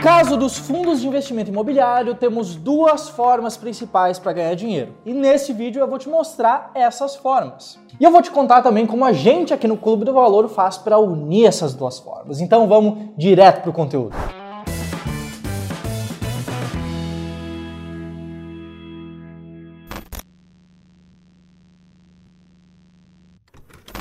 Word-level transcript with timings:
caso 0.00 0.34
dos 0.34 0.56
fundos 0.56 1.02
de 1.02 1.06
investimento 1.06 1.50
imobiliário, 1.50 2.14
temos 2.14 2.56
duas 2.56 3.10
formas 3.10 3.58
principais 3.58 4.18
para 4.18 4.32
ganhar 4.32 4.54
dinheiro. 4.54 4.94
E 5.04 5.12
nesse 5.12 5.52
vídeo 5.52 5.80
eu 5.80 5.86
vou 5.86 5.98
te 5.98 6.08
mostrar 6.08 6.70
essas 6.74 7.16
formas. 7.16 7.78
E 7.98 8.04
eu 8.04 8.10
vou 8.10 8.22
te 8.22 8.30
contar 8.30 8.62
também 8.62 8.86
como 8.86 9.04
a 9.04 9.12
gente 9.12 9.52
aqui 9.52 9.68
no 9.68 9.76
Clube 9.76 10.06
do 10.06 10.14
Valor 10.14 10.48
faz 10.48 10.78
para 10.78 10.98
unir 10.98 11.44
essas 11.44 11.74
duas 11.74 11.98
formas. 11.98 12.40
Então 12.40 12.66
vamos 12.66 13.10
direto 13.16 13.60
para 13.60 13.70
o 13.70 13.74
conteúdo. 13.74 14.16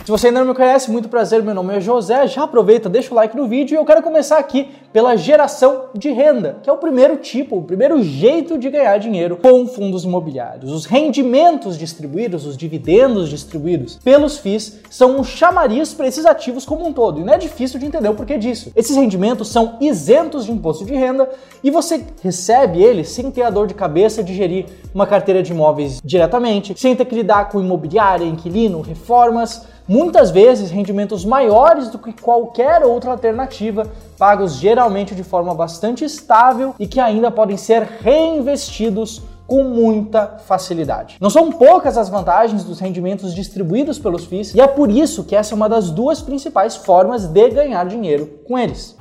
Se 0.10 0.12
você 0.12 0.26
ainda 0.30 0.40
não 0.40 0.48
me 0.48 0.56
conhece, 0.56 0.90
muito 0.90 1.08
prazer, 1.08 1.44
meu 1.44 1.54
nome 1.54 1.76
é 1.76 1.80
José. 1.80 2.26
Já 2.26 2.42
aproveita, 2.42 2.90
deixa 2.90 3.14
o 3.14 3.16
like 3.16 3.38
no 3.38 3.48
vídeo 3.48 3.76
e 3.76 3.78
eu 3.78 3.86
quero 3.86 4.02
começar 4.02 4.40
aqui 4.40 4.68
pela 4.92 5.16
geração 5.16 5.90
de 5.94 6.10
renda, 6.10 6.58
que 6.64 6.68
é 6.68 6.74
o 6.74 6.78
primeiro 6.78 7.18
tipo, 7.18 7.58
o 7.58 7.62
primeiro 7.62 8.02
jeito 8.02 8.58
de 8.58 8.72
ganhar 8.72 8.98
dinheiro 8.98 9.38
com 9.38 9.68
fundos 9.68 10.06
imobiliários. 10.06 10.72
Os 10.72 10.86
rendimentos 10.86 11.78
distribuídos, 11.78 12.48
os 12.48 12.58
dividendos 12.58 13.30
distribuídos 13.30 14.00
pelos 14.04 14.40
FIIs 14.40 14.80
são 14.90 15.20
um 15.20 15.24
chamariz 15.24 15.94
para 15.94 16.08
esses 16.08 16.26
ativos 16.26 16.66
como 16.66 16.88
um 16.88 16.92
todo. 16.92 17.20
E 17.20 17.24
não 17.24 17.32
é 17.32 17.38
difícil 17.38 17.80
de 17.80 17.86
entender 17.86 18.10
o 18.10 18.16
porquê 18.16 18.36
disso. 18.36 18.72
Esses 18.76 18.96
rendimentos 18.96 19.50
são 19.50 19.78
isentos 19.80 20.44
de 20.44 20.52
imposto 20.52 20.86
de 20.86 20.96
renda 20.96 21.30
e 21.64 21.70
você 21.70 22.04
recebe 22.24 22.82
eles 22.82 23.10
sem 23.10 23.30
ter 23.30 23.44
a 23.44 23.52
dor 23.52 23.68
de 23.68 23.76
cabeça 23.76 24.24
de 24.24 24.34
gerir 24.34 24.66
uma 24.92 25.06
carteira 25.06 25.44
de 25.44 25.52
imóveis 25.52 26.02
diretamente, 26.04 26.74
sem 26.76 26.96
ter 26.96 27.06
que 27.06 27.14
lidar 27.14 27.50
com 27.50 27.60
imobiliária, 27.60 28.26
inquilino, 28.26 28.82
reformas 28.82 29.68
muitas 29.90 30.30
vezes 30.30 30.70
rendimentos 30.70 31.26
maiores 31.26 31.90
do 31.90 31.98
que 31.98 32.14
qualquer 32.14 32.84
outra 32.84 33.10
alternativa, 33.10 33.88
pagos 34.20 34.54
geralmente 34.54 35.16
de 35.16 35.24
forma 35.24 35.56
bastante 35.56 36.06
estável 36.06 36.76
e 36.78 36.86
que 36.86 37.00
ainda 37.00 37.32
podem 37.32 37.58
ser 37.58 37.82
reinvestidos 37.82 39.24
com 39.48 39.64
muita 39.64 40.38
facilidade. 40.46 41.18
Não 41.20 41.32
são 41.32 41.52
poucas 41.52 41.98
as 41.98 42.08
vantagens 42.08 42.64
dos 42.64 42.80
rendimentos 42.80 43.34
distribuídos 43.34 43.98
pelos 43.98 44.26
FIIs 44.26 44.54
e 44.54 44.62
é 44.62 44.68
por 44.68 44.92
isso 44.92 45.24
que 45.24 45.36
essa 45.36 45.56
é 45.56 45.56
uma 45.56 45.68
das 45.68 45.90
duas 45.90 46.22
principais 46.22 46.76
formas 46.76 47.26
de 47.26 47.50
ganhar 47.50 47.88
dinheiro 47.88 48.28
com 48.48 48.60
eles. 48.60 48.96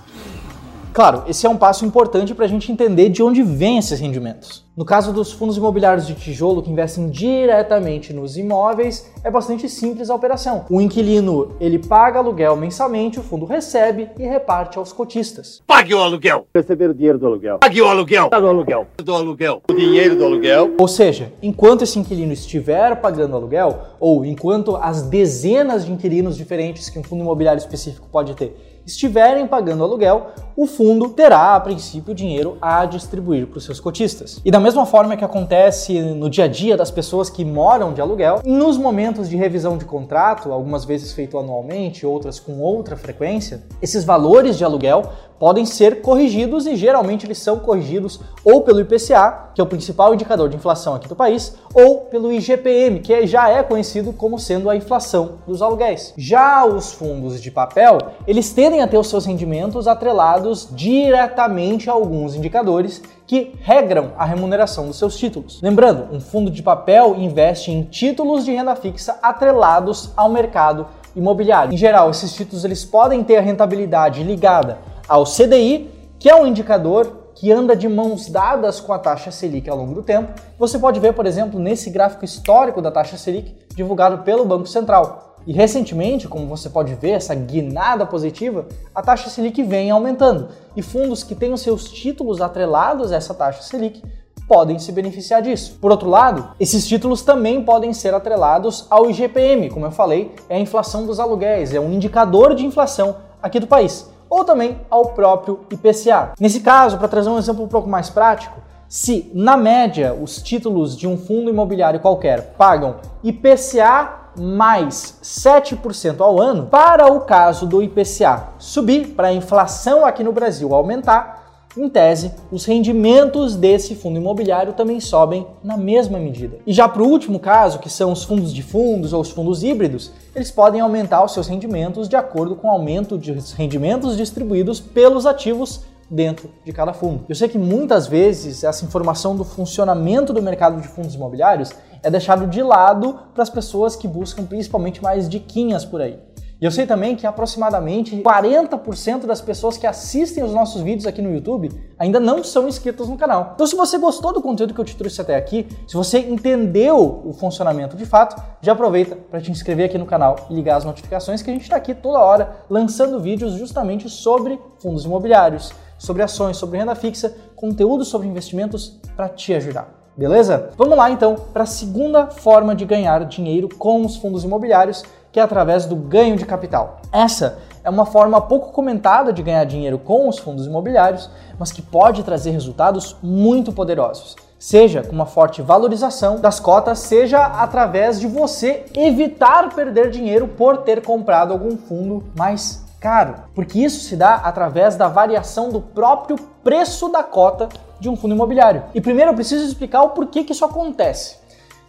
Claro, 0.98 1.22
esse 1.28 1.46
é 1.46 1.48
um 1.48 1.56
passo 1.56 1.86
importante 1.86 2.34
para 2.34 2.44
a 2.44 2.48
gente 2.48 2.72
entender 2.72 3.08
de 3.08 3.22
onde 3.22 3.40
vêm 3.40 3.78
esses 3.78 4.00
rendimentos. 4.00 4.66
No 4.76 4.84
caso 4.84 5.12
dos 5.12 5.30
fundos 5.30 5.56
imobiliários 5.56 6.08
de 6.08 6.14
tijolo 6.14 6.60
que 6.60 6.72
investem 6.72 7.08
diretamente 7.08 8.12
nos 8.12 8.36
imóveis, 8.36 9.08
é 9.22 9.30
bastante 9.30 9.68
simples 9.68 10.10
a 10.10 10.14
operação. 10.16 10.66
O 10.68 10.80
inquilino 10.80 11.52
ele 11.60 11.78
paga 11.78 12.18
aluguel 12.18 12.56
mensalmente, 12.56 13.20
o 13.20 13.22
fundo 13.22 13.46
recebe 13.46 14.08
e 14.18 14.24
reparte 14.24 14.76
aos 14.76 14.92
cotistas. 14.92 15.62
Pague 15.64 15.94
o 15.94 16.00
aluguel. 16.00 16.48
Receber 16.52 16.90
o 16.90 16.94
dinheiro 16.94 17.16
do 17.16 17.26
aluguel. 17.26 17.58
Pague 17.58 17.80
o 17.80 17.86
aluguel. 17.86 18.28
Tá 18.28 18.40
no 18.40 18.48
aluguel. 18.48 18.86
Do 18.96 19.14
aluguel. 19.14 19.62
O 19.68 19.74
dinheiro 19.74 20.16
do 20.16 20.24
aluguel. 20.24 20.74
Ou 20.80 20.88
seja, 20.88 21.32
enquanto 21.40 21.82
esse 21.82 21.96
inquilino 21.96 22.32
estiver 22.32 23.00
pagando 23.00 23.36
aluguel, 23.36 23.82
ou 24.00 24.24
enquanto 24.24 24.74
as 24.74 25.02
dezenas 25.02 25.86
de 25.86 25.92
inquilinos 25.92 26.36
diferentes 26.36 26.90
que 26.90 26.98
um 26.98 27.04
fundo 27.04 27.22
imobiliário 27.22 27.60
específico 27.60 28.08
pode 28.10 28.34
ter 28.34 28.67
estiverem 28.88 29.46
pagando 29.46 29.84
aluguel, 29.84 30.28
o 30.56 30.66
fundo 30.66 31.10
terá, 31.10 31.54
a 31.54 31.60
princípio, 31.60 32.14
dinheiro 32.14 32.58
a 32.60 32.84
distribuir 32.84 33.46
para 33.46 33.58
os 33.58 33.64
seus 33.64 33.78
cotistas. 33.78 34.40
E 34.44 34.50
da 34.50 34.58
mesma 34.58 34.84
forma 34.84 35.16
que 35.16 35.24
acontece 35.24 36.00
no 36.00 36.28
dia 36.28 36.44
a 36.44 36.48
dia 36.48 36.76
das 36.76 36.90
pessoas 36.90 37.30
que 37.30 37.44
moram 37.44 37.92
de 37.92 38.00
aluguel, 38.00 38.40
nos 38.44 38.76
momentos 38.76 39.28
de 39.28 39.36
revisão 39.36 39.78
de 39.78 39.84
contrato, 39.84 40.52
algumas 40.52 40.84
vezes 40.84 41.12
feito 41.12 41.38
anualmente, 41.38 42.04
outras 42.04 42.40
com 42.40 42.58
outra 42.60 42.96
frequência, 42.96 43.62
esses 43.80 44.04
valores 44.04 44.58
de 44.58 44.64
aluguel 44.64 45.12
podem 45.38 45.64
ser 45.64 46.02
corrigidos 46.02 46.66
e 46.66 46.76
geralmente 46.76 47.26
eles 47.26 47.38
são 47.38 47.58
corrigidos 47.58 48.20
ou 48.44 48.62
pelo 48.62 48.80
IPCA, 48.80 49.50
que 49.54 49.60
é 49.60 49.64
o 49.64 49.66
principal 49.66 50.14
indicador 50.14 50.48
de 50.48 50.56
inflação 50.56 50.94
aqui 50.94 51.08
do 51.08 51.16
país, 51.16 51.56
ou 51.72 52.02
pelo 52.02 52.32
IGPM, 52.32 53.00
que 53.00 53.26
já 53.26 53.48
é 53.48 53.62
conhecido 53.62 54.12
como 54.12 54.38
sendo 54.38 54.68
a 54.68 54.76
inflação 54.76 55.34
dos 55.46 55.62
aluguéis. 55.62 56.14
Já 56.16 56.64
os 56.64 56.92
fundos 56.92 57.40
de 57.40 57.50
papel, 57.50 57.98
eles 58.26 58.52
tendem 58.52 58.82
a 58.82 58.88
ter 58.88 58.98
os 58.98 59.08
seus 59.08 59.24
rendimentos 59.24 59.86
atrelados 59.86 60.68
diretamente 60.72 61.88
a 61.88 61.92
alguns 61.92 62.34
indicadores 62.34 63.02
que 63.26 63.52
regram 63.60 64.12
a 64.16 64.24
remuneração 64.24 64.86
dos 64.86 64.98
seus 64.98 65.16
títulos. 65.16 65.60
Lembrando, 65.62 66.08
um 66.10 66.20
fundo 66.20 66.50
de 66.50 66.62
papel 66.62 67.14
investe 67.16 67.70
em 67.70 67.82
títulos 67.82 68.44
de 68.44 68.52
renda 68.52 68.74
fixa 68.74 69.18
atrelados 69.22 70.10
ao 70.16 70.30
mercado 70.30 70.86
imobiliário. 71.14 71.74
Em 71.74 71.76
geral, 71.76 72.10
esses 72.10 72.32
títulos 72.32 72.64
eles 72.64 72.84
podem 72.84 73.22
ter 73.22 73.36
a 73.36 73.42
rentabilidade 73.42 74.22
ligada 74.22 74.78
ao 75.08 75.24
CDI, 75.24 75.90
que 76.18 76.28
é 76.28 76.34
um 76.34 76.46
indicador 76.46 77.30
que 77.34 77.52
anda 77.52 77.76
de 77.76 77.88
mãos 77.88 78.28
dadas 78.28 78.80
com 78.80 78.92
a 78.92 78.98
taxa 78.98 79.30
Selic 79.30 79.70
ao 79.70 79.76
longo 79.76 79.94
do 79.94 80.02
tempo. 80.02 80.32
Você 80.58 80.76
pode 80.78 80.98
ver, 80.98 81.14
por 81.14 81.24
exemplo, 81.24 81.60
nesse 81.60 81.88
gráfico 81.88 82.24
histórico 82.24 82.82
da 82.82 82.90
taxa 82.90 83.16
Selic 83.16 83.54
divulgado 83.74 84.24
pelo 84.24 84.44
Banco 84.44 84.66
Central. 84.66 85.36
E 85.46 85.52
recentemente, 85.52 86.26
como 86.26 86.48
você 86.48 86.68
pode 86.68 86.94
ver, 86.96 87.10
essa 87.10 87.34
guinada 87.34 88.04
positiva, 88.04 88.66
a 88.92 89.00
taxa 89.00 89.30
Selic 89.30 89.62
vem 89.62 89.90
aumentando. 89.90 90.48
E 90.76 90.82
fundos 90.82 91.22
que 91.22 91.34
têm 91.34 91.52
os 91.52 91.60
seus 91.60 91.84
títulos 91.84 92.40
atrelados 92.40 93.12
a 93.12 93.16
essa 93.16 93.32
taxa 93.32 93.62
Selic 93.62 94.02
podem 94.48 94.78
se 94.80 94.90
beneficiar 94.90 95.40
disso. 95.40 95.78
Por 95.80 95.92
outro 95.92 96.10
lado, 96.10 96.50
esses 96.58 96.88
títulos 96.88 97.22
também 97.22 97.62
podem 97.62 97.92
ser 97.92 98.14
atrelados 98.14 98.86
ao 98.90 99.08
IGPM, 99.08 99.70
como 99.70 99.86
eu 99.86 99.92
falei, 99.92 100.34
é 100.48 100.56
a 100.56 100.60
inflação 100.60 101.06
dos 101.06 101.20
aluguéis, 101.20 101.72
é 101.72 101.78
um 101.78 101.92
indicador 101.92 102.54
de 102.54 102.66
inflação 102.66 103.16
aqui 103.40 103.60
do 103.60 103.66
país 103.66 104.17
ou 104.28 104.44
também 104.44 104.80
ao 104.90 105.06
próprio 105.06 105.60
IPCA. 105.70 106.32
Nesse 106.38 106.60
caso, 106.60 106.98
para 106.98 107.08
trazer 107.08 107.28
um 107.28 107.38
exemplo 107.38 107.64
um 107.64 107.68
pouco 107.68 107.88
mais 107.88 108.10
prático, 108.10 108.60
se 108.88 109.30
na 109.34 109.56
média 109.56 110.14
os 110.14 110.40
títulos 110.40 110.96
de 110.96 111.06
um 111.06 111.16
fundo 111.16 111.50
imobiliário 111.50 112.00
qualquer 112.00 112.54
pagam 112.56 112.96
IPCA 113.22 114.18
mais 114.38 115.18
7% 115.22 116.20
ao 116.20 116.40
ano, 116.40 116.66
para 116.66 117.12
o 117.12 117.20
caso 117.20 117.66
do 117.66 117.82
IPCA 117.82 118.48
subir, 118.58 119.08
para 119.08 119.28
a 119.28 119.32
inflação 119.32 120.06
aqui 120.06 120.22
no 120.22 120.32
Brasil 120.32 120.74
aumentar, 120.74 121.37
em 121.82 121.88
tese, 121.88 122.32
os 122.50 122.64
rendimentos 122.64 123.56
desse 123.56 123.94
fundo 123.94 124.18
imobiliário 124.18 124.72
também 124.72 125.00
sobem 125.00 125.46
na 125.62 125.76
mesma 125.76 126.18
medida. 126.18 126.58
E 126.66 126.72
já 126.72 126.88
para 126.88 127.02
o 127.02 127.08
último 127.08 127.38
caso, 127.38 127.78
que 127.78 127.90
são 127.90 128.12
os 128.12 128.24
fundos 128.24 128.52
de 128.52 128.62
fundos 128.62 129.12
ou 129.12 129.20
os 129.20 129.30
fundos 129.30 129.62
híbridos, 129.62 130.12
eles 130.34 130.50
podem 130.50 130.80
aumentar 130.80 131.24
os 131.24 131.32
seus 131.32 131.48
rendimentos 131.48 132.08
de 132.08 132.16
acordo 132.16 132.56
com 132.56 132.68
o 132.68 132.70
aumento 132.70 133.18
de 133.18 133.32
rendimentos 133.56 134.16
distribuídos 134.16 134.80
pelos 134.80 135.26
ativos 135.26 135.82
dentro 136.10 136.50
de 136.64 136.72
cada 136.72 136.92
fundo. 136.92 137.24
Eu 137.28 137.34
sei 137.34 137.48
que 137.48 137.58
muitas 137.58 138.06
vezes 138.06 138.64
essa 138.64 138.84
informação 138.84 139.36
do 139.36 139.44
funcionamento 139.44 140.32
do 140.32 140.42
mercado 140.42 140.80
de 140.80 140.88
fundos 140.88 141.14
imobiliários 141.14 141.70
é 142.02 142.10
deixado 142.10 142.46
de 142.46 142.62
lado 142.62 143.18
para 143.34 143.42
as 143.42 143.50
pessoas 143.50 143.94
que 143.94 144.08
buscam 144.08 144.44
principalmente 144.44 145.02
mais 145.02 145.28
diquinhas 145.28 145.84
por 145.84 146.00
aí. 146.00 146.18
E 146.60 146.64
eu 146.64 146.72
sei 146.72 146.86
também 146.86 147.14
que 147.14 147.24
aproximadamente 147.24 148.16
40% 148.16 149.26
das 149.26 149.40
pessoas 149.40 149.76
que 149.76 149.86
assistem 149.86 150.42
os 150.42 150.52
nossos 150.52 150.82
vídeos 150.82 151.06
aqui 151.06 151.22
no 151.22 151.32
YouTube 151.32 151.70
ainda 151.96 152.18
não 152.18 152.42
são 152.42 152.66
inscritos 152.66 153.08
no 153.08 153.16
canal. 153.16 153.52
Então, 153.54 153.64
se 153.64 153.76
você 153.76 153.96
gostou 153.96 154.32
do 154.32 154.42
conteúdo 154.42 154.74
que 154.74 154.80
eu 154.80 154.84
te 154.84 154.96
trouxe 154.96 155.20
até 155.20 155.36
aqui, 155.36 155.68
se 155.86 155.94
você 155.94 156.18
entendeu 156.18 157.22
o 157.24 157.32
funcionamento 157.32 157.96
de 157.96 158.04
fato, 158.04 158.42
já 158.60 158.72
aproveita 158.72 159.14
para 159.14 159.40
te 159.40 159.52
inscrever 159.52 159.86
aqui 159.86 159.96
no 159.96 160.04
canal 160.04 160.48
e 160.50 160.54
ligar 160.54 160.76
as 160.76 160.84
notificações 160.84 161.42
que 161.42 161.50
a 161.50 161.52
gente 161.52 161.62
está 161.62 161.76
aqui 161.76 161.94
toda 161.94 162.18
hora 162.18 162.64
lançando 162.68 163.20
vídeos 163.20 163.52
justamente 163.52 164.08
sobre 164.08 164.60
fundos 164.80 165.04
imobiliários, 165.04 165.72
sobre 165.96 166.24
ações, 166.24 166.56
sobre 166.56 166.78
renda 166.78 166.96
fixa, 166.96 167.36
conteúdo 167.54 168.04
sobre 168.04 168.26
investimentos 168.26 169.00
para 169.14 169.28
te 169.28 169.54
ajudar. 169.54 169.98
Beleza? 170.18 170.70
Vamos 170.76 170.98
lá 170.98 171.08
então 171.08 171.36
para 171.52 171.62
a 171.62 171.66
segunda 171.66 172.26
forma 172.26 172.74
de 172.74 172.84
ganhar 172.84 173.24
dinheiro 173.24 173.68
com 173.68 174.04
os 174.04 174.16
fundos 174.16 174.42
imobiliários, 174.42 175.04
que 175.32 175.40
é 175.40 175.42
através 175.42 175.86
do 175.86 175.96
ganho 175.96 176.36
de 176.36 176.46
capital. 176.46 177.00
Essa 177.12 177.58
é 177.84 177.90
uma 177.90 178.06
forma 178.06 178.40
pouco 178.40 178.72
comentada 178.72 179.32
de 179.32 179.42
ganhar 179.42 179.64
dinheiro 179.64 179.98
com 179.98 180.28
os 180.28 180.38
fundos 180.38 180.66
imobiliários, 180.66 181.30
mas 181.58 181.72
que 181.72 181.82
pode 181.82 182.22
trazer 182.22 182.50
resultados 182.50 183.16
muito 183.22 183.72
poderosos. 183.72 184.36
Seja 184.58 185.02
com 185.02 185.12
uma 185.12 185.26
forte 185.26 185.62
valorização 185.62 186.40
das 186.40 186.58
cotas, 186.58 186.98
seja 186.98 187.40
através 187.40 188.18
de 188.18 188.26
você 188.26 188.84
evitar 188.94 189.72
perder 189.74 190.10
dinheiro 190.10 190.48
por 190.48 190.78
ter 190.78 191.00
comprado 191.00 191.52
algum 191.52 191.76
fundo 191.76 192.24
mais 192.36 192.84
caro, 193.00 193.36
porque 193.54 193.78
isso 193.78 194.00
se 194.00 194.16
dá 194.16 194.34
através 194.34 194.96
da 194.96 195.06
variação 195.06 195.70
do 195.70 195.80
próprio 195.80 196.36
preço 196.64 197.08
da 197.08 197.22
cota 197.22 197.68
de 198.00 198.08
um 198.08 198.16
fundo 198.16 198.34
imobiliário. 198.34 198.82
E 198.94 199.00
primeiro 199.00 199.30
eu 199.30 199.34
preciso 199.34 199.64
explicar 199.64 200.02
o 200.02 200.10
porquê 200.10 200.42
que 200.42 200.52
isso 200.52 200.64
acontece. 200.64 201.36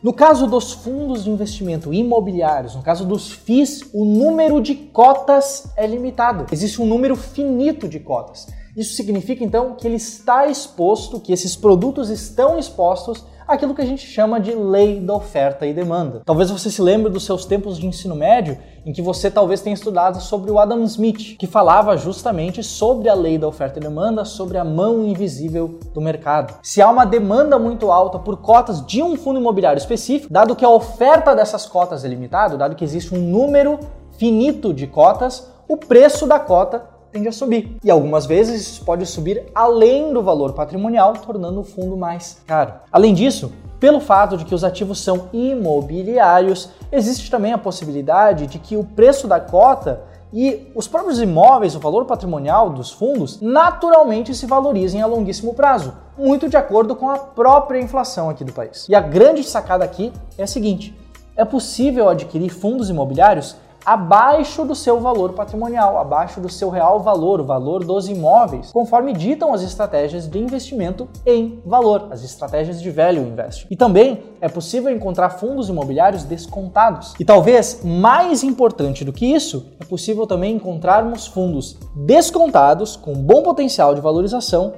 No 0.02 0.14
caso 0.14 0.48
dos 0.48 0.72
fundos 0.72 1.26
de 1.26 1.30
investimento 1.30 1.94
imobiliários, 1.94 2.74
no 2.74 2.82
caso 2.82 3.04
dos 3.06 3.34
FIIs, 3.34 3.90
o 3.94 4.06
número 4.06 4.62
de 4.62 4.74
cotas 4.74 5.68
é 5.76 5.86
limitado. 5.86 6.46
Existe 6.54 6.82
um 6.82 6.86
número 6.86 7.18
finito 7.18 7.86
de 7.86 8.00
cotas. 8.00 8.48
Isso 8.78 8.94
significa 8.94 9.44
então 9.44 9.76
que 9.76 9.86
ele 9.86 9.98
está 9.98 10.48
exposto, 10.48 11.20
que 11.20 11.34
esses 11.34 11.54
produtos 11.58 12.10
estão 12.10 12.58
expostos 12.58 13.26
aquilo 13.50 13.74
que 13.74 13.82
a 13.82 13.86
gente 13.86 14.06
chama 14.06 14.40
de 14.40 14.54
lei 14.54 15.00
da 15.00 15.16
oferta 15.16 15.66
e 15.66 15.74
demanda. 15.74 16.22
Talvez 16.24 16.52
você 16.52 16.70
se 16.70 16.82
lembre 16.82 17.12
dos 17.12 17.26
seus 17.26 17.46
tempos 17.46 17.78
de 17.78 17.88
ensino 17.88 18.16
médio 18.16 18.58
em 18.86 18.94
que 18.94 19.02
você 19.02 19.30
talvez 19.30 19.62
tenha 19.62 19.74
estudado 19.74 20.22
sobre 20.22 20.52
o 20.52 20.60
Adam 20.60 20.84
Smith, 20.84 21.36
que 21.38 21.48
falava 21.48 21.98
justamente 21.98 22.64
sobre 22.64 23.10
a 23.10 23.14
lei 23.14 23.38
da 23.38 23.48
oferta 23.48 23.80
e 23.80 23.82
demanda, 23.82 24.24
sobre 24.24 24.58
a 24.58 24.64
mão 24.64 25.04
invisível 25.06 25.80
do 25.94 26.00
mercado. 26.00 26.60
Se 26.62 26.82
há 26.82 26.90
uma 26.90 27.06
demanda 27.06 27.58
muito 27.58 27.92
alta 27.92 28.20
por 28.20 28.38
cotas 28.38 28.86
de 28.86 29.02
um 29.02 29.16
fundo 29.16 29.40
imobiliário 29.40 29.80
específico, 29.80 30.32
dado 30.32 30.56
que 30.56 30.64
a 30.66 30.70
oferta 30.70 31.36
dessas 31.36 31.66
cotas 31.66 32.06
é 32.06 32.08
limitado, 32.08 32.58
dado 32.58 32.76
que 32.76 32.84
existe 32.84 33.14
um 33.14 33.20
número 33.20 33.80
finito 34.18 34.74
de 34.74 34.86
cotas, 34.86 35.50
o 35.68 35.78
preço 35.78 36.28
da 36.28 36.40
cota 36.40 36.89
tende 37.12 37.28
a 37.28 37.32
subir. 37.32 37.78
E 37.84 37.90
algumas 37.90 38.26
vezes 38.26 38.62
isso 38.62 38.86
pode 38.86 39.06
subir 39.06 39.46
além 39.54 40.14
do 40.14 40.22
valor 40.22 40.54
patrimonial, 40.54 41.14
tornando 41.14 41.62
o 41.62 41.64
fundo 41.64 41.98
mais 41.98 42.42
caro. 42.46 42.74
Além 42.92 43.14
disso, 43.14 43.52
pelo 43.80 44.00
fato 44.00 44.38
de 44.38 44.46
que 44.46 44.54
os 44.54 44.64
ativos 44.64 45.00
são 45.00 45.30
imobiliários, 45.32 46.70
existe 46.92 47.32
também 47.32 47.54
a 47.54 47.58
possibilidade 47.58 48.48
de 48.48 48.60
que 48.60 48.76
o 48.76 48.84
preço 48.84 49.28
da 49.28 49.40
cota 49.40 50.02
e 50.32 50.72
os 50.76 50.88
próprios 50.88 51.20
imóveis, 51.20 51.76
o 51.76 51.80
valor 51.80 52.06
patrimonial 52.06 52.70
dos 52.70 52.92
fundos, 52.92 53.42
naturalmente 53.42 54.36
se 54.36 54.46
valorizem 54.46 55.02
a 55.02 55.08
longuíssimo 55.08 55.56
prazo, 55.56 55.94
muito 56.18 56.48
de 56.48 56.56
acordo 56.56 56.96
com 56.96 57.10
a 57.10 57.18
própria 57.18 57.80
inflação 57.80 58.30
aqui 58.30 58.44
do 58.44 58.54
país. 58.54 58.86
E 58.88 58.94
a 58.94 59.02
grande 59.02 59.44
sacada 59.44 59.84
aqui 59.84 60.14
é 60.38 60.44
a 60.44 60.48
seguinte: 60.48 60.96
é 61.36 61.44
possível 61.44 62.10
adquirir 62.10 62.50
fundos 62.50 62.90
imobiliários 62.90 63.56
abaixo 63.90 64.64
do 64.64 64.76
seu 64.76 65.00
valor 65.00 65.34
patrimonial, 65.34 65.98
abaixo 65.98 66.40
do 66.40 66.48
seu 66.48 66.70
real 66.70 67.00
valor, 67.00 67.42
o 67.42 67.44
valor 67.44 67.84
dos 67.84 68.08
imóveis, 68.08 68.72
conforme 68.72 69.14
ditam 69.14 69.52
as 69.52 69.64
estratégias 69.64 70.28
de 70.28 70.38
investimento 70.38 71.10
em 71.26 71.60
valor, 71.66 72.08
as 72.12 72.24
estratégias 72.24 72.80
de 72.80 72.92
value 72.92 73.24
investing. 73.24 73.66
E 73.68 73.76
também 73.76 74.26
é 74.40 74.48
possível 74.48 74.96
encontrar 74.96 75.32
fundos 75.32 75.70
imobiliários 75.70 76.24
descontados. 76.24 77.16
E 77.20 77.26
talvez 77.26 77.82
mais 77.84 78.44
importante 78.44 79.04
do 79.04 79.12
que 79.12 79.26
isso, 79.26 79.72
é 79.80 79.86
possível 79.86 80.28
também 80.28 80.54
encontrarmos 80.54 81.26
fundos 81.26 81.76
descontados 81.96 82.96
com 82.96 83.14
bom 83.14 83.42
potencial 83.42 83.96
de 83.96 84.02
valorização, 84.02 84.74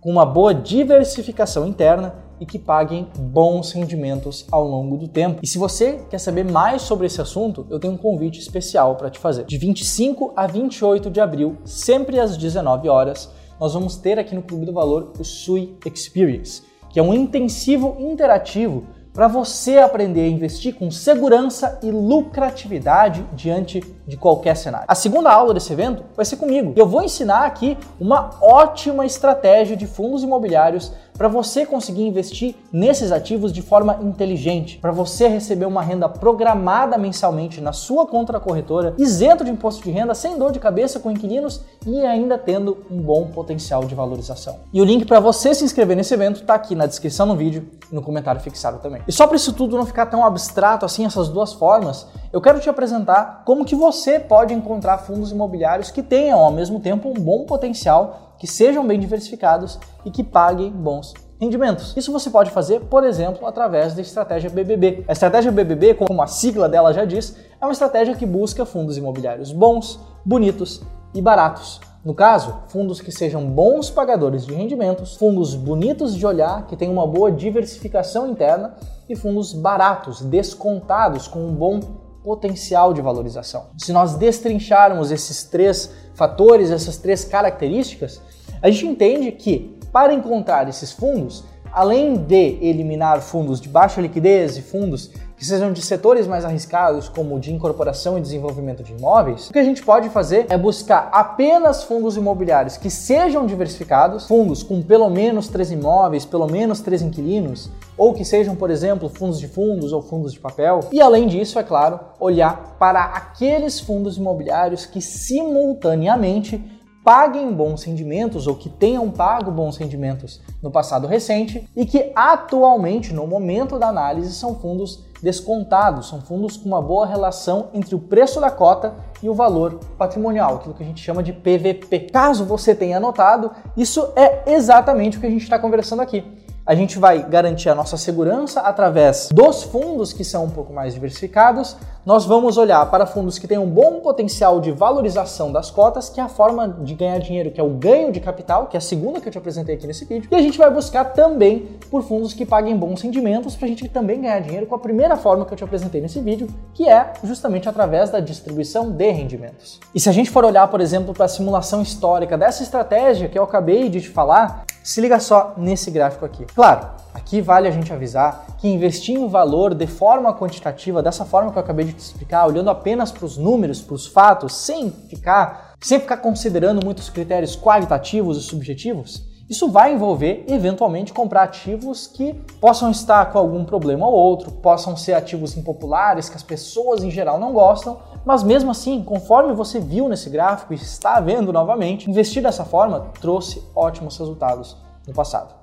com 0.00 0.10
uma 0.10 0.24
boa 0.24 0.54
diversificação 0.54 1.66
interna 1.66 2.25
e 2.40 2.46
que 2.46 2.58
paguem 2.58 3.08
bons 3.18 3.72
rendimentos 3.72 4.46
ao 4.50 4.66
longo 4.66 4.96
do 4.96 5.08
tempo. 5.08 5.40
E 5.42 5.46
se 5.46 5.58
você 5.58 6.00
quer 6.10 6.18
saber 6.18 6.44
mais 6.44 6.82
sobre 6.82 7.06
esse 7.06 7.20
assunto, 7.20 7.66
eu 7.70 7.78
tenho 7.78 7.94
um 7.94 7.98
convite 7.98 8.38
especial 8.38 8.96
para 8.96 9.10
te 9.10 9.18
fazer. 9.18 9.44
De 9.44 9.58
25 9.58 10.32
a 10.36 10.46
28 10.46 11.10
de 11.10 11.20
abril, 11.20 11.56
sempre 11.64 12.20
às 12.20 12.36
19 12.36 12.88
horas, 12.88 13.30
nós 13.58 13.74
vamos 13.74 13.96
ter 13.96 14.18
aqui 14.18 14.34
no 14.34 14.42
Clube 14.42 14.66
do 14.66 14.72
Valor 14.72 15.12
o 15.18 15.24
SUI 15.24 15.78
Experience, 15.86 16.62
que 16.90 16.98
é 16.98 17.02
um 17.02 17.14
intensivo 17.14 17.96
interativo 17.98 18.84
para 19.16 19.28
você 19.28 19.78
aprender 19.78 20.20
a 20.20 20.28
investir 20.28 20.74
com 20.74 20.90
segurança 20.90 21.80
e 21.82 21.90
lucratividade 21.90 23.26
diante 23.32 23.80
de 24.06 24.14
qualquer 24.14 24.54
cenário. 24.54 24.84
A 24.86 24.94
segunda 24.94 25.32
aula 25.32 25.54
desse 25.54 25.72
evento 25.72 26.04
vai 26.14 26.26
ser 26.26 26.36
comigo. 26.36 26.74
Eu 26.76 26.86
vou 26.86 27.02
ensinar 27.02 27.46
aqui 27.46 27.78
uma 27.98 28.28
ótima 28.42 29.06
estratégia 29.06 29.74
de 29.74 29.86
fundos 29.86 30.22
imobiliários 30.22 30.92
para 31.16 31.28
você 31.28 31.66
conseguir 31.66 32.06
investir 32.06 32.54
nesses 32.72 33.10
ativos 33.10 33.52
de 33.52 33.62
forma 33.62 33.98
inteligente, 34.02 34.78
para 34.78 34.92
você 34.92 35.28
receber 35.28 35.66
uma 35.66 35.82
renda 35.82 36.08
programada 36.08 36.98
mensalmente 36.98 37.60
na 37.60 37.72
sua 37.72 38.06
conta 38.06 38.38
corretora, 38.38 38.94
isento 38.98 39.44
de 39.44 39.50
imposto 39.50 39.82
de 39.82 39.90
renda, 39.90 40.14
sem 40.14 40.38
dor 40.38 40.52
de 40.52 40.58
cabeça 40.58 41.00
com 41.00 41.10
inquilinos 41.10 41.62
e 41.86 42.04
ainda 42.04 42.36
tendo 42.36 42.78
um 42.90 43.00
bom 43.00 43.28
potencial 43.28 43.84
de 43.84 43.94
valorização. 43.94 44.56
E 44.72 44.80
o 44.80 44.84
link 44.84 45.04
para 45.06 45.20
você 45.20 45.54
se 45.54 45.64
inscrever 45.64 45.96
nesse 45.96 46.12
evento 46.12 46.40
está 46.40 46.54
aqui 46.54 46.74
na 46.74 46.86
descrição 46.86 47.26
do 47.26 47.36
vídeo 47.36 47.66
e 47.90 47.94
no 47.94 48.02
comentário 48.02 48.40
fixado 48.40 48.78
também. 48.78 49.02
E 49.06 49.12
só 49.12 49.26
para 49.26 49.36
isso 49.36 49.52
tudo 49.52 49.76
não 49.76 49.86
ficar 49.86 50.06
tão 50.06 50.24
abstrato 50.24 50.84
assim, 50.84 51.06
essas 51.06 51.28
duas 51.28 51.52
formas, 51.52 52.06
eu 52.32 52.40
quero 52.40 52.60
te 52.60 52.68
apresentar 52.68 53.42
como 53.44 53.64
que 53.64 53.74
você 53.74 54.20
pode 54.20 54.52
encontrar 54.52 54.98
fundos 54.98 55.32
imobiliários 55.32 55.90
que 55.90 56.02
tenham 56.02 56.38
ao 56.38 56.52
mesmo 56.52 56.80
tempo 56.80 57.08
um 57.08 57.14
bom 57.14 57.44
potencial 57.44 58.25
que 58.38 58.46
sejam 58.46 58.86
bem 58.86 58.98
diversificados 58.98 59.78
e 60.04 60.10
que 60.10 60.22
paguem 60.24 60.70
bons 60.70 61.14
rendimentos. 61.40 61.94
Isso 61.96 62.12
você 62.12 62.30
pode 62.30 62.50
fazer, 62.50 62.80
por 62.80 63.04
exemplo, 63.04 63.46
através 63.46 63.94
da 63.94 64.00
estratégia 64.00 64.50
BBB. 64.50 65.04
A 65.06 65.12
estratégia 65.12 65.52
BBB, 65.52 65.94
como 65.94 66.22
a 66.22 66.26
sigla 66.26 66.68
dela 66.68 66.92
já 66.92 67.04
diz, 67.04 67.36
é 67.60 67.64
uma 67.64 67.72
estratégia 67.72 68.14
que 68.14 68.26
busca 68.26 68.64
fundos 68.64 68.96
imobiliários 68.96 69.52
bons, 69.52 70.00
bonitos 70.24 70.82
e 71.14 71.20
baratos. 71.20 71.80
No 72.04 72.14
caso, 72.14 72.62
fundos 72.68 73.00
que 73.00 73.10
sejam 73.10 73.44
bons 73.50 73.90
pagadores 73.90 74.46
de 74.46 74.54
rendimentos, 74.54 75.16
fundos 75.16 75.54
bonitos 75.54 76.14
de 76.14 76.24
olhar, 76.24 76.66
que 76.66 76.76
tenham 76.76 76.92
uma 76.92 77.06
boa 77.06 77.32
diversificação 77.32 78.30
interna 78.30 78.74
e 79.08 79.16
fundos 79.16 79.52
baratos, 79.52 80.20
descontados, 80.20 81.26
com 81.26 81.40
um 81.40 81.52
bom 81.52 81.80
potencial 82.26 82.92
de 82.92 83.00
valorização. 83.00 83.68
Se 83.78 83.92
nós 83.92 84.16
destrincharmos 84.16 85.12
esses 85.12 85.44
três 85.44 85.92
fatores, 86.12 86.72
essas 86.72 86.96
três 86.96 87.24
características, 87.24 88.20
a 88.60 88.68
gente 88.68 88.84
entende 88.84 89.30
que 89.30 89.78
para 89.92 90.12
encontrar 90.12 90.68
esses 90.68 90.90
fundos, 90.90 91.44
além 91.72 92.16
de 92.16 92.58
eliminar 92.60 93.20
fundos 93.20 93.60
de 93.60 93.68
baixa 93.68 94.00
liquidez 94.00 94.56
e 94.56 94.62
fundos 94.62 95.12
que 95.36 95.44
sejam 95.44 95.72
de 95.72 95.82
setores 95.82 96.26
mais 96.26 96.44
arriscados, 96.44 97.08
como 97.08 97.38
de 97.38 97.52
incorporação 97.52 98.16
e 98.16 98.20
desenvolvimento 98.20 98.82
de 98.82 98.92
imóveis, 98.92 99.48
o 99.48 99.52
que 99.52 99.58
a 99.58 99.64
gente 99.64 99.82
pode 99.82 100.08
fazer 100.08 100.46
é 100.48 100.56
buscar 100.56 101.10
apenas 101.12 101.84
fundos 101.84 102.16
imobiliários 102.16 102.76
que 102.76 102.88
sejam 102.88 103.46
diversificados, 103.46 104.26
fundos 104.26 104.62
com 104.62 104.82
pelo 104.82 105.10
menos 105.10 105.48
três 105.48 105.70
imóveis, 105.70 106.24
pelo 106.24 106.46
menos 106.46 106.80
três 106.80 107.02
inquilinos, 107.02 107.70
ou 107.96 108.14
que 108.14 108.24
sejam, 108.24 108.56
por 108.56 108.70
exemplo, 108.70 109.08
fundos 109.08 109.38
de 109.38 109.48
fundos 109.48 109.92
ou 109.92 110.00
fundos 110.00 110.32
de 110.32 110.40
papel. 110.40 110.80
E 110.90 111.00
além 111.00 111.26
disso, 111.26 111.58
é 111.58 111.62
claro, 111.62 112.00
olhar 112.18 112.76
para 112.78 113.02
aqueles 113.02 113.78
fundos 113.78 114.16
imobiliários 114.16 114.86
que 114.86 115.00
simultaneamente 115.00 116.75
paguem 117.06 117.52
bons 117.52 117.84
rendimentos 117.84 118.48
ou 118.48 118.56
que 118.56 118.68
tenham 118.68 119.08
pago 119.12 119.52
bons 119.52 119.76
rendimentos 119.76 120.40
no 120.60 120.72
passado 120.72 121.06
recente 121.06 121.70
e 121.76 121.86
que 121.86 122.10
atualmente, 122.16 123.14
no 123.14 123.28
momento 123.28 123.78
da 123.78 123.86
análise, 123.86 124.34
são 124.34 124.56
fundos 124.56 125.04
descontados, 125.22 126.08
são 126.08 126.20
fundos 126.20 126.56
com 126.56 126.68
uma 126.68 126.82
boa 126.82 127.06
relação 127.06 127.68
entre 127.72 127.94
o 127.94 128.00
preço 128.00 128.40
da 128.40 128.50
cota 128.50 128.92
e 129.22 129.28
o 129.28 129.34
valor 129.34 129.78
patrimonial, 129.96 130.56
aquilo 130.56 130.74
que 130.74 130.82
a 130.82 130.86
gente 130.86 131.00
chama 131.00 131.22
de 131.22 131.32
PVP. 131.32 132.10
Caso 132.12 132.44
você 132.44 132.74
tenha 132.74 132.98
notado, 132.98 133.52
isso 133.76 134.12
é 134.16 134.42
exatamente 134.52 135.16
o 135.16 135.20
que 135.20 135.28
a 135.28 135.30
gente 135.30 135.44
está 135.44 135.60
conversando 135.60 136.02
aqui 136.02 136.24
a 136.66 136.74
gente 136.74 136.98
vai 136.98 137.22
garantir 137.22 137.68
a 137.68 137.74
nossa 137.76 137.96
segurança 137.96 138.60
através 138.60 139.28
dos 139.32 139.62
fundos 139.62 140.12
que 140.12 140.24
são 140.24 140.44
um 140.44 140.50
pouco 140.50 140.72
mais 140.72 140.94
diversificados. 140.94 141.76
Nós 142.04 142.26
vamos 142.26 142.56
olhar 142.56 142.84
para 142.90 143.06
fundos 143.06 143.38
que 143.38 143.46
têm 143.46 143.56
um 143.56 143.70
bom 143.70 144.00
potencial 144.00 144.60
de 144.60 144.72
valorização 144.72 145.52
das 145.52 145.70
cotas, 145.70 146.08
que 146.08 146.20
é 146.20 146.22
a 146.24 146.28
forma 146.28 146.68
de 146.68 146.94
ganhar 146.94 147.18
dinheiro, 147.18 147.52
que 147.52 147.60
é 147.60 147.62
o 147.62 147.70
ganho 147.70 148.10
de 148.10 148.18
capital, 148.18 148.66
que 148.66 148.76
é 148.76 148.78
a 148.78 148.80
segunda 148.80 149.20
que 149.20 149.28
eu 149.28 149.32
te 149.32 149.38
apresentei 149.38 149.76
aqui 149.76 149.86
nesse 149.86 150.04
vídeo. 150.04 150.28
E 150.30 150.34
a 150.34 150.40
gente 150.40 150.58
vai 150.58 150.68
buscar 150.68 151.04
também 151.04 151.68
por 151.88 152.02
fundos 152.02 152.32
que 152.32 152.44
paguem 152.44 152.76
bons 152.76 153.00
rendimentos 153.00 153.54
para 153.54 153.66
a 153.66 153.68
gente 153.68 153.88
também 153.88 154.20
ganhar 154.20 154.40
dinheiro 154.40 154.66
com 154.66 154.74
a 154.74 154.78
primeira 154.78 155.16
forma 155.16 155.44
que 155.44 155.52
eu 155.52 155.56
te 155.56 155.64
apresentei 155.64 156.00
nesse 156.00 156.20
vídeo, 156.20 156.48
que 156.74 156.88
é 156.88 157.12
justamente 157.22 157.68
através 157.68 158.10
da 158.10 158.18
distribuição 158.18 158.90
de 158.90 159.10
rendimentos. 159.12 159.78
E 159.94 160.00
se 160.00 160.08
a 160.08 160.12
gente 160.12 160.30
for 160.30 160.44
olhar, 160.44 160.66
por 160.66 160.80
exemplo, 160.80 161.14
para 161.14 161.26
a 161.26 161.28
simulação 161.28 161.80
histórica 161.80 162.36
dessa 162.36 162.64
estratégia 162.64 163.28
que 163.28 163.38
eu 163.38 163.44
acabei 163.44 163.88
de 163.88 164.00
te 164.00 164.08
falar, 164.08 164.64
se 164.86 165.00
liga 165.00 165.18
só 165.18 165.52
nesse 165.56 165.90
gráfico 165.90 166.24
aqui. 166.24 166.46
Claro, 166.54 166.88
aqui 167.12 167.40
vale 167.40 167.66
a 167.66 167.72
gente 167.72 167.92
avisar 167.92 168.46
que 168.56 168.68
investir 168.68 169.16
em 169.16 169.28
valor 169.28 169.74
de 169.74 169.84
forma 169.84 170.32
quantitativa, 170.32 171.02
dessa 171.02 171.24
forma 171.24 171.50
que 171.50 171.58
eu 171.58 171.62
acabei 171.62 171.86
de 171.86 171.92
te 171.92 171.98
explicar, 171.98 172.46
olhando 172.46 172.70
apenas 172.70 173.10
para 173.10 173.26
os 173.26 173.36
números, 173.36 173.82
para 173.82 173.94
os 173.96 174.06
fatos, 174.06 174.54
sem 174.54 174.92
ficar, 174.92 175.74
sem 175.80 175.98
ficar 175.98 176.18
considerando 176.18 176.84
muitos 176.84 177.10
critérios 177.10 177.56
qualitativos 177.56 178.38
e 178.38 178.42
subjetivos, 178.42 179.24
isso 179.48 179.68
vai 179.70 179.94
envolver, 179.94 180.44
eventualmente, 180.48 181.12
comprar 181.12 181.44
ativos 181.44 182.08
que 182.08 182.34
possam 182.60 182.90
estar 182.90 183.26
com 183.26 183.38
algum 183.38 183.64
problema 183.64 184.06
ou 184.06 184.12
outro, 184.12 184.50
possam 184.50 184.96
ser 184.96 185.12
ativos 185.12 185.56
impopulares 185.56 186.28
que 186.28 186.34
as 186.34 186.42
pessoas 186.42 187.04
em 187.04 187.10
geral 187.10 187.38
não 187.38 187.52
gostam, 187.52 187.98
mas 188.24 188.42
mesmo 188.42 188.72
assim, 188.72 189.04
conforme 189.04 189.52
você 189.52 189.78
viu 189.78 190.08
nesse 190.08 190.28
gráfico 190.28 190.72
e 190.72 190.76
está 190.76 191.20
vendo 191.20 191.52
novamente, 191.52 192.10
investir 192.10 192.42
dessa 192.42 192.64
forma 192.64 193.12
trouxe 193.20 193.62
ótimos 193.74 194.18
resultados 194.18 194.76
no 195.06 195.14
passado. 195.14 195.54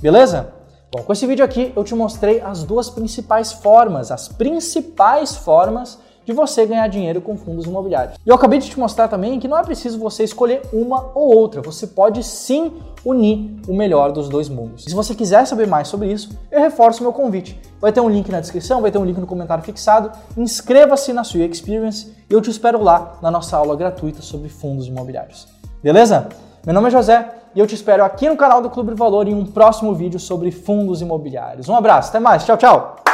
Beleza? 0.00 0.54
Bom, 0.90 1.02
com 1.02 1.12
esse 1.12 1.26
vídeo 1.26 1.44
aqui 1.44 1.70
eu 1.76 1.84
te 1.84 1.94
mostrei 1.94 2.40
as 2.40 2.64
duas 2.64 2.88
principais 2.88 3.52
formas, 3.52 4.10
as 4.10 4.26
principais 4.26 5.36
formas 5.36 5.98
de 6.28 6.34
você 6.34 6.66
ganhar 6.66 6.86
dinheiro 6.88 7.22
com 7.22 7.38
fundos 7.38 7.64
imobiliários. 7.64 8.18
E 8.24 8.28
eu 8.28 8.34
acabei 8.34 8.58
de 8.58 8.68
te 8.68 8.78
mostrar 8.78 9.08
também 9.08 9.40
que 9.40 9.48
não 9.48 9.56
é 9.56 9.62
preciso 9.62 9.98
você 9.98 10.24
escolher 10.24 10.60
uma 10.74 11.10
ou 11.14 11.34
outra, 11.34 11.62
você 11.62 11.86
pode 11.86 12.22
sim 12.22 12.70
unir 13.02 13.58
o 13.66 13.72
melhor 13.74 14.12
dos 14.12 14.28
dois 14.28 14.46
mundos. 14.46 14.84
E 14.86 14.90
se 14.90 14.94
você 14.94 15.14
quiser 15.14 15.46
saber 15.46 15.66
mais 15.66 15.88
sobre 15.88 16.12
isso, 16.12 16.38
eu 16.50 16.60
reforço 16.60 17.02
meu 17.02 17.14
convite. 17.14 17.58
Vai 17.80 17.92
ter 17.92 18.02
um 18.02 18.10
link 18.10 18.30
na 18.30 18.40
descrição, 18.40 18.82
vai 18.82 18.90
ter 18.90 18.98
um 18.98 19.06
link 19.06 19.16
no 19.16 19.26
comentário 19.26 19.64
fixado. 19.64 20.12
Inscreva-se 20.36 21.14
na 21.14 21.24
sua 21.24 21.46
Experience 21.46 22.12
e 22.28 22.34
eu 22.34 22.42
te 22.42 22.50
espero 22.50 22.82
lá 22.82 23.14
na 23.22 23.30
nossa 23.30 23.56
aula 23.56 23.74
gratuita 23.74 24.20
sobre 24.20 24.50
fundos 24.50 24.86
imobiliários. 24.86 25.48
Beleza? 25.82 26.28
Meu 26.62 26.74
nome 26.74 26.88
é 26.88 26.90
José 26.90 27.26
e 27.54 27.58
eu 27.58 27.66
te 27.66 27.74
espero 27.74 28.04
aqui 28.04 28.28
no 28.28 28.36
canal 28.36 28.60
do 28.60 28.68
Clube 28.68 28.92
Valor 28.92 29.26
em 29.26 29.34
um 29.34 29.46
próximo 29.46 29.94
vídeo 29.94 30.20
sobre 30.20 30.50
fundos 30.50 31.00
imobiliários. 31.00 31.70
Um 31.70 31.74
abraço, 31.74 32.10
até 32.10 32.20
mais, 32.20 32.44
tchau, 32.44 32.58
tchau! 32.58 33.07